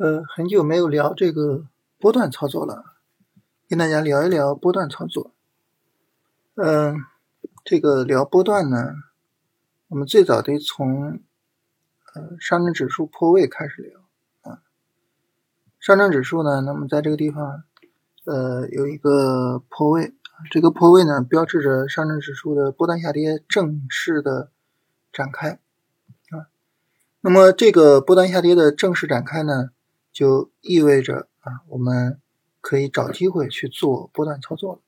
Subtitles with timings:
[0.00, 1.66] 呃，很久没有聊这个
[1.98, 2.96] 波段操作了，
[3.68, 5.34] 跟大家聊一聊波段操作。
[6.54, 7.04] 嗯，
[7.62, 8.94] 这个聊波段呢，
[9.88, 11.20] 我们最早得从
[12.14, 14.00] 呃上证指数破位开始聊
[14.50, 14.62] 啊。
[15.78, 17.64] 上证指数呢，那么在这个地方
[18.24, 20.14] 呃有一个破位，
[20.50, 24.50] 这个破位呢标志着上证指数的波段下跌正式的
[25.12, 25.58] 展开
[26.30, 26.48] 啊。
[27.20, 29.72] 那么这个波段下跌的正式展开呢？
[30.12, 32.20] 就意味着啊，我们
[32.60, 34.80] 可以找机会去做波段操作了。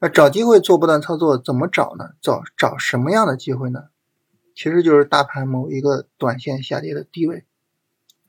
[0.00, 2.14] 那找机会做波段操作怎么找呢？
[2.20, 3.84] 找找什么样的机会呢？
[4.54, 7.44] 其实就是大盘某一个短线下跌的低位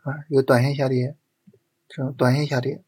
[0.04, 1.18] 啊，一个短线下跌，
[1.90, 2.84] 这种短线下跌，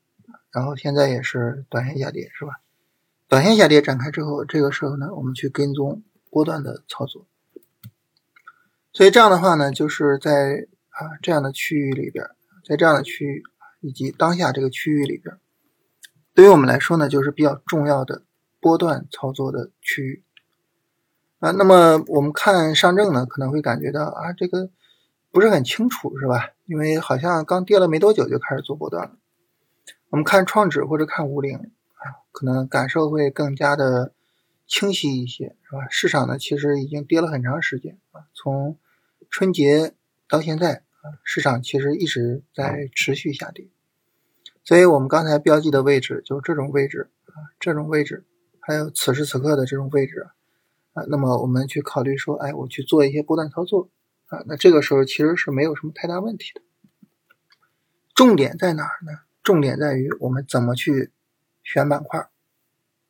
[0.51, 2.61] 然后现在也是短线下跌，是吧？
[3.27, 7.25] 短线下跌展开之后，这个时候呢，我们去跟踪波段的操作。
[8.93, 12.29] 所以这样的话呢，就是在啊这样的区域里边。
[12.65, 13.43] 在这样的区域
[13.79, 15.37] 以及当下这个区域里边，
[16.33, 18.23] 对于我们来说呢，就是比较重要的
[18.59, 20.23] 波段操作的区域
[21.37, 21.51] 啊。
[21.51, 24.71] 那么我们看上证呢，可能会感觉到啊，这个
[25.29, 26.53] 不是很清楚，是吧？
[26.65, 29.15] 因为好像刚跌了没多久就开始做波段了。
[30.09, 34.11] 我们看创指或者看五零啊，可能感受会更加的
[34.65, 35.87] 清晰一些，是吧？
[35.91, 38.79] 市场呢，其实已经跌了很长时间啊，从
[39.29, 39.93] 春节
[40.27, 40.84] 到现在。
[41.23, 43.67] 市场其实一直在持续下跌，
[44.63, 48.25] 所以我们刚才标记的位置就是这种位置啊，这种位置，
[48.59, 50.27] 还有此时此刻的这种位置
[50.93, 53.89] 啊，那么我们去考虑说，哎，我去做一些波段操作
[54.27, 56.61] 啊，那这个时候其实是没有什么太大问题的。
[58.13, 59.19] 重点在哪儿呢？
[59.43, 61.11] 重点在于我们怎么去
[61.63, 62.29] 选板块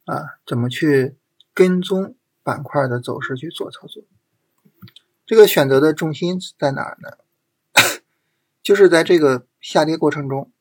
[0.06, 1.16] 啊，怎么去
[1.54, 4.04] 跟踪板块的走势去做操作。
[5.26, 7.18] 这个选择的重心在哪儿呢？
[8.66, 10.52] 就是在这个下跌过程中，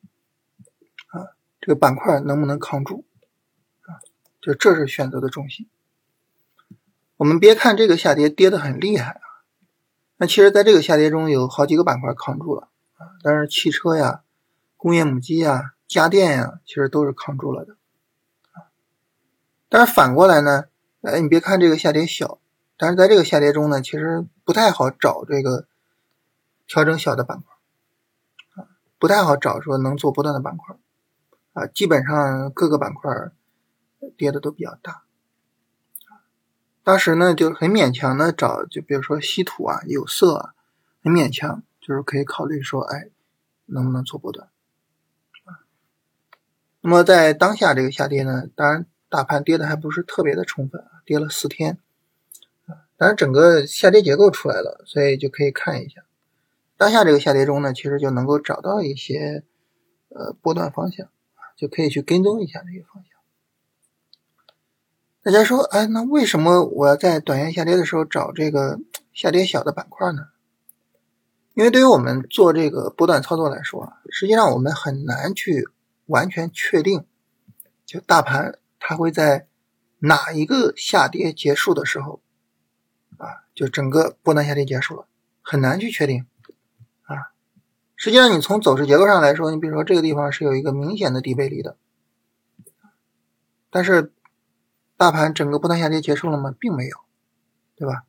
[1.07, 3.03] 啊，这个板块能不能扛住，
[3.81, 3.97] 啊，
[4.39, 5.67] 就这是选择的重心。
[7.17, 9.41] 我们别看这个下跌跌得很厉害啊，
[10.17, 14.21] 那其实在这个下跌中有好几个板块扛住了啊，但是汽车呀、
[14.77, 17.75] 工业母机呀、家电呀，其实都是扛住了的
[18.51, 18.69] 啊。
[19.67, 20.65] 但是反过来呢，
[21.01, 22.37] 哎，你别看这个下跌小，
[22.77, 25.65] 但是在这个下跌中呢，其实不太好找这个
[26.67, 27.54] 调整小的板块。
[28.97, 30.75] 不太好找说能做波段的板块
[31.53, 33.11] 啊，基本上各个板块
[34.17, 35.03] 跌的都比较大。
[36.83, 40.53] 当时呢就很勉强的找，就比如说稀土啊、有色啊，
[41.03, 43.09] 很勉强，就是可以考虑说，哎，
[43.65, 44.49] 能不能做波段？
[46.81, 51.79] 那么在当下这个下跌呢，当然大盘跌的还不是特别的充分，跌了四天
[52.67, 56.03] 啊，当然整个下跌结构出来了，所以就可以看一下。
[56.77, 59.43] 当下这个下跌中呢，其实就能够找到一些
[60.09, 61.07] 呃波段方向
[61.55, 63.11] 就可以去跟踪一下这些方向。
[65.21, 68.79] 大家说，哎，那为什么我要在短线下跌的时候找这个
[69.13, 70.27] 下跌小的板块呢？
[71.53, 75.69] 因为对于我们做这个波段操作来说啊，实际上我们很难去
[76.05, 77.05] 完全确定，
[77.85, 79.47] 就大盘它会在
[79.99, 82.21] 哪一个下跌结束的时候
[83.17, 85.07] 啊，就整个波段下跌结束了，
[85.41, 86.27] 很难去确定。
[87.95, 91.77] 实际上，你从走势结构上来说，你比如说这个地方是有一个明显的低背离的，
[93.69, 94.11] 但是
[94.97, 96.53] 大盘整个波段下跌结束了吗？
[96.59, 96.97] 并没有，
[97.75, 98.03] 对吧？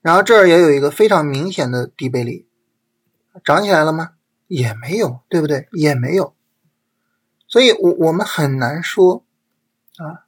[0.00, 2.46] 然后这儿也有一个非常明显的低背离，
[3.44, 4.12] 涨起来了吗？
[4.46, 5.68] 也没有，对不对？
[5.72, 6.34] 也没有，
[7.48, 9.24] 所以我我们很难说
[9.96, 10.26] 啊，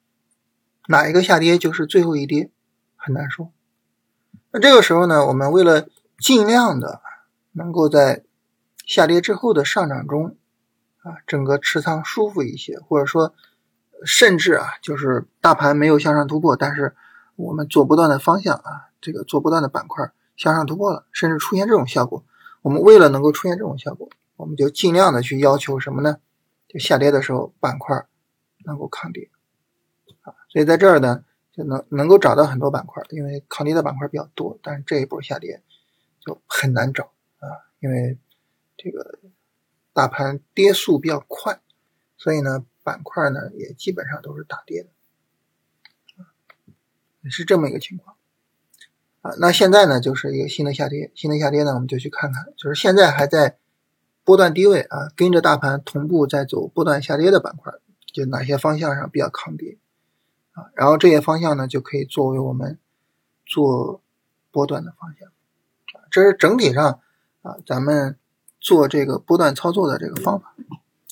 [0.89, 2.51] 哪一个下跌就是最后一跌，
[2.97, 3.53] 很难说。
[4.51, 5.87] 那这个时候呢，我们为了
[6.19, 7.03] 尽量的
[7.53, 8.25] 能够在
[8.87, 10.37] 下跌之后的上涨中，
[11.03, 13.35] 啊，整个持仓舒服一些，或者说，
[14.05, 16.95] 甚至啊，就是大盘没有向上突破，但是
[17.35, 22.25] 我们做不断的方向啊，这个做不断的板块向上突破了，甚至出现这种效果，
[22.63, 26.19] 我们为了能够出现这种效果，我们就尽量的去要求什么呢？
[26.69, 28.07] 就下跌的时候板块
[28.65, 29.29] 能够抗跌，
[30.23, 35.61] 啊，所以在这儿呢，就能能够找到很多板块，因为抗跌的板块比较多，但是这一波下跌
[36.21, 37.03] 就很难找
[37.41, 38.17] 啊，因为。
[38.87, 39.19] 这个
[39.93, 41.61] 大盘跌速比较快，
[42.17, 46.21] 所以呢，板块呢也基本上都是大跌的，
[47.29, 48.17] 是这么一个情况
[49.23, 49.33] 啊。
[49.41, 53.59] 那现在呢，就是一个新的下跌，新的下跌呢，我们就去看看，就是现在还在
[54.23, 57.73] 波段低位啊，跟着大盘同步在走波段下跌的板块，
[58.13, 59.79] 就哪些方向上比较抗跌
[60.53, 60.71] 啊？
[60.77, 62.79] 然后这些方向呢，就可以作为我们
[63.45, 64.01] 做
[64.53, 65.29] 波段的方向。
[66.09, 67.01] 这是整体上
[67.43, 68.17] 啊，咱们。
[68.67, 70.57] 做这个波段操作的这个方法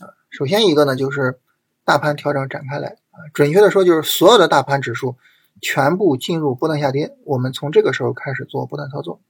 [0.01, 0.11] 啊。
[0.29, 1.39] 首先一个呢，就是
[1.85, 5.17] 大盘调整展开来啊，准确的说就是所有的大盘指数
[5.63, 9.21] 全部进入波段下跌，我们从这个时候开始做波段操作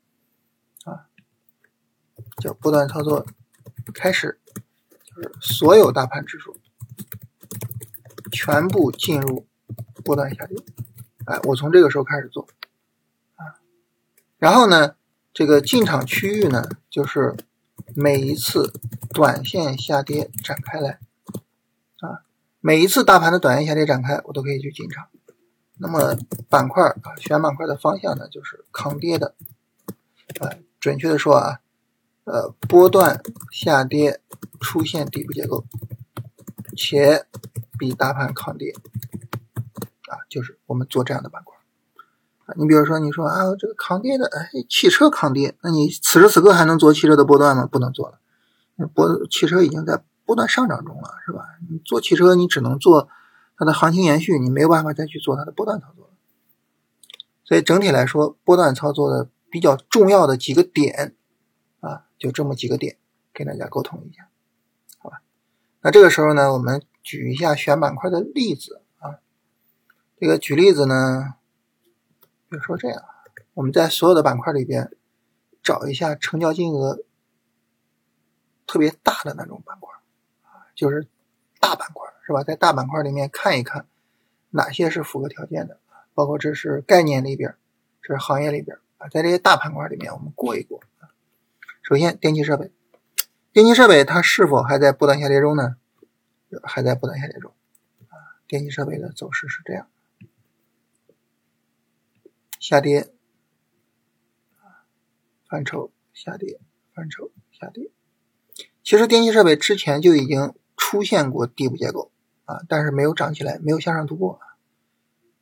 [0.85, 1.05] 啊，
[2.39, 3.27] 叫波段操作
[3.93, 4.41] 开始，
[5.05, 6.57] 就是所有大盘指数
[8.33, 9.47] 全部进入
[10.03, 10.57] 波段下跌，
[11.27, 12.49] 哎，我从这个时候开始做
[13.37, 13.61] 啊，
[14.39, 14.95] 然后呢？
[15.37, 17.35] 这个进场区域呢，就是
[17.97, 18.73] 每一次
[19.11, 20.99] 短线下跌展开来
[22.01, 22.27] 啊，
[22.61, 25.07] 每一次大盘的短线下跌展开，我都可以去进场。
[25.77, 26.17] 那么
[26.49, 29.35] 板块啊，选板块的方向呢，就是抗跌的
[30.41, 30.51] 啊，
[30.81, 31.61] 准确的说啊，
[32.25, 34.21] 呃，波段下跌
[34.61, 35.65] 出现底部结构，
[36.77, 37.27] 且
[37.79, 38.73] 比大盘抗跌
[40.09, 41.54] 啊，就是我们做这样的板块。
[42.57, 47.67] 你比如说，你说啊，这个抗跌的，哎，汽车抗跌，那你此时此刻还能做汽车的波段吗？
[47.67, 48.19] 不能做了，
[48.95, 51.41] 波汽车已经在波段上涨中了，是吧？
[51.69, 53.09] 你做汽车，你只能做
[53.57, 56.13] 它的行情延续，你没有办法再去做它的波段操作了。
[57.45, 61.15] 所以整体来说，波段操作的比较重要的几个点
[61.81, 62.97] 啊，就这么几个点，
[63.33, 64.29] 跟大家沟通一下，
[64.99, 65.23] 好吧？
[65.83, 69.19] 那这个时候呢，我们举一下选板块的例子啊，
[70.19, 71.35] 这个举例子呢。
[72.55, 73.03] 比如说这样，
[73.55, 74.93] 我们在所有的板块里边
[75.61, 77.01] 找一下成交金额
[78.65, 79.93] 特别大的那种板块，
[80.77, 81.09] 就是
[81.59, 82.45] 大板块，是吧？
[82.45, 83.89] 在大板块里面看一看
[84.51, 85.81] 哪些是符合条件的
[86.15, 87.57] 包括这是概念里边，
[88.01, 91.11] 这是行业里边啊，在这些大板块里面我们过一过啊。
[91.83, 92.71] 首先，电气设备，
[93.53, 95.75] 电气设备它是否还在不断下跌中呢？
[96.63, 97.53] 还在不断下跌中
[98.11, 98.39] 啊。
[98.47, 99.89] 电气设备的走势是这样。
[102.67, 103.11] 下跌，
[105.51, 106.59] 范畴下跌，
[106.95, 107.91] 范畴下跌。
[108.83, 112.11] 其实电气设备之前就已经出现过底部结构
[112.47, 114.41] 啊，但是没有涨起来，没有向上突破，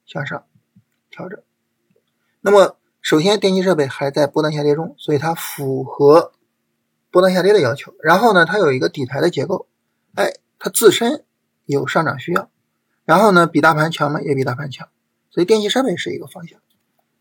[0.04, 0.44] 向上
[1.12, 1.40] 调整。
[2.40, 6.32] 那么，首先电气设备还在波段下跌中，所以它符合
[7.12, 7.94] 波段下跌的要求。
[8.02, 9.68] 然后呢，它有一个底台的结构，
[10.16, 11.24] 哎，它自身
[11.66, 12.50] 有上涨需要。
[13.04, 14.20] 然后呢，比大盘强吗？
[14.20, 14.88] 也比大盘强，
[15.30, 16.60] 所以电气设备是一个方向。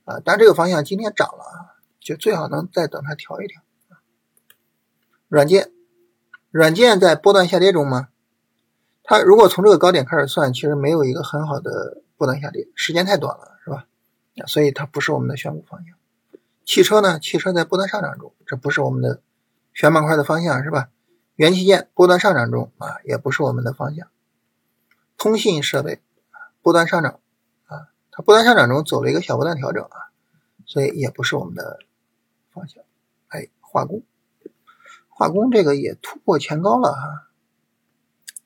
[0.05, 3.61] 啊，但这个方向今天涨了啊，就最好能再等它调一调。
[5.27, 5.71] 软件，
[6.49, 8.09] 软件在波段下跌中吗？
[9.03, 13.85] 它如果从这个高点开始算，其实没有一个很好的波段下跌，时间太短了，是吧？
[14.47, 15.95] 所以它不是我们的选股方向。
[16.65, 17.19] 汽车呢？
[17.19, 19.21] 汽车在波段上涨中，这不是我们的
[19.73, 20.89] 选板块的方向，是吧？
[21.35, 24.07] 元器件波段上涨中啊，也不是我们的方向。
[25.17, 26.01] 通信设备
[26.61, 27.19] 波段上涨。
[28.11, 30.11] 它波段上涨中走了一个小波段调整啊，
[30.65, 31.79] 所以也不是我们的
[32.51, 32.83] 方向。
[33.29, 34.03] 哎，化工，
[35.07, 37.29] 化工这个也突破前高了哈，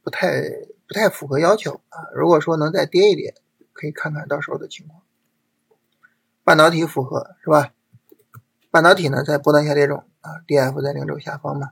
[0.03, 0.43] 不太
[0.87, 1.97] 不太符合要求啊。
[2.13, 3.33] 如果说能再跌一点，
[3.73, 5.01] 可以看看到时候的情况。
[6.43, 7.73] 半导体符合是吧？
[8.69, 11.71] 半导体呢在波段下跌中啊，D F 在零轴下方嘛，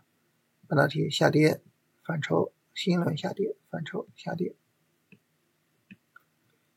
[0.67, 1.61] 半导体下跌，
[2.03, 4.55] 反抽，新一轮下跌，反抽下跌。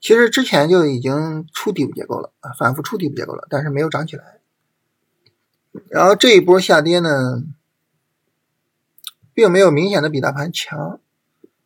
[0.07, 4.39] 其实之前就已经出底部结构了啊，反复出底部结构了，但是没有涨起来。
[5.89, 7.43] 然后这一波下跌呢，
[9.35, 11.01] 并没有明显的比大盘强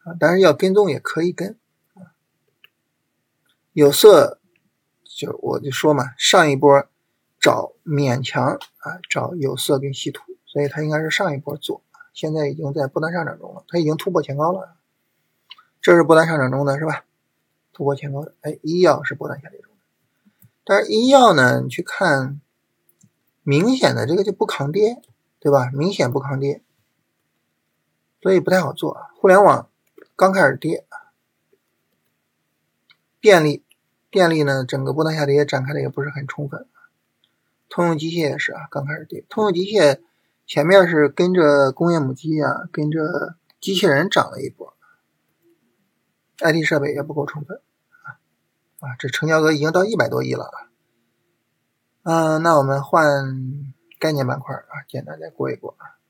[0.05, 1.59] 啊，但是要跟踪也可以跟。
[3.75, 4.41] 有色
[5.05, 6.87] 就我就说嘛，上一波
[7.39, 11.83] 找勉强啊找有色跟稀土，所以它应该是上一波做，
[12.15, 14.77] 现在已经在不断上涨中了，它已经突破前高了，
[15.83, 17.05] 这是不断上涨中的是吧？
[17.81, 19.79] 突破前高，哎，医药是波段下跌中的，
[20.65, 22.39] 但是医药呢，你去看，
[23.43, 25.01] 明显的这个就不抗跌，
[25.39, 25.71] 对吧？
[25.73, 26.63] 明显不抗跌，
[28.21, 29.01] 所以不太好做。
[29.17, 29.71] 互联网
[30.15, 30.85] 刚开始跌，
[33.19, 33.65] 电力，
[34.11, 36.67] 电力呢，整个波段下跌展开的也不是很充分。
[37.71, 39.25] 通用机械也是啊，刚开始跌。
[39.31, 40.01] 通用机械
[40.45, 44.77] 前面是跟着工业母机啊，跟着机器人涨了一波
[46.41, 47.59] ，IT 设备也不够充分。
[48.81, 50.59] 啊，这成交额已经到一百多亿了啊！
[52.03, 56.01] 嗯，那我们换概念板块啊，简单再过一过啊。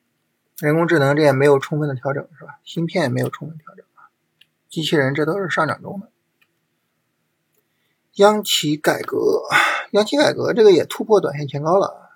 [0.58, 2.60] 人工智能这也没有充分的调整是吧？
[2.62, 4.10] 芯片也没有充分调整啊。
[4.68, 6.10] 机器人这都是上涨中的。
[8.14, 9.42] 央企改革，
[9.90, 12.10] 央企改革这个也突破短线前高了。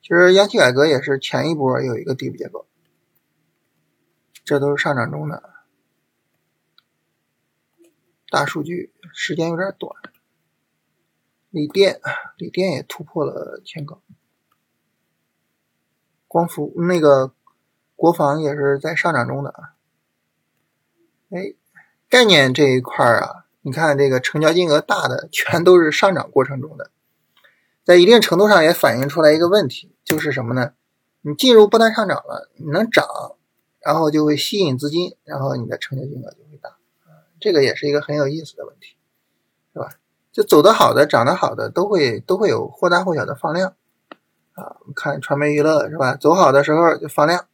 [0.00, 2.66] 其实央企改革也是前一波有一个底部结构，
[4.44, 5.51] 这都是上涨中的。
[8.32, 9.94] 大数据时间有点短，
[11.50, 12.00] 锂电，
[12.38, 14.00] 锂电也突破了前高，
[16.26, 17.34] 光伏那个
[17.94, 19.74] 国防也是在上涨中的啊。
[21.28, 21.52] 哎，
[22.08, 26.90] 概念这一块啊，你看这个成交金额大的，全都是上涨过程中的，
[27.84, 30.72] 在一定程度上也反映出来一个问题，就是什么呢？
[31.20, 33.06] 你进入波段上涨了，你能涨，
[33.80, 36.78] 然后就会吸引资金，然后你的成交金额就会大。
[37.42, 38.96] 这个也是一个很有意思的问题，
[39.74, 39.88] 是吧？
[40.32, 43.74] 就走得好的、涨得好的，都会都会有或大或小的放量。
[44.54, 46.14] 啊，我们看传媒娱乐是吧？
[46.14, 47.46] 走好的时候就放量，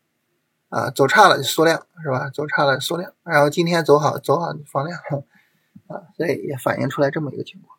[0.68, 2.28] 啊，走差了就缩量是吧？
[2.28, 4.98] 走差了缩量，然后今天走好走好就放量，
[5.88, 7.78] 啊，所以也反映出来这么一个情况。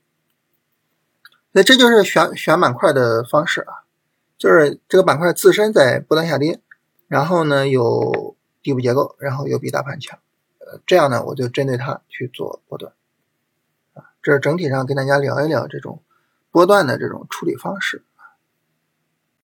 [1.52, 3.84] 那这就是选选板块的方式啊，
[4.38, 6.62] 就是这个板块自身在不断下跌，
[7.08, 10.20] 然后呢有底部结构，然后又比大盘强，
[10.86, 12.94] 这样呢我就针对它去做波段，
[13.94, 16.02] 啊，这整体上跟大家聊一聊这种
[16.52, 18.04] 波段的这种处理方式。